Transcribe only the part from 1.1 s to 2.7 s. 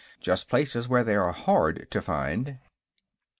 are hard to find."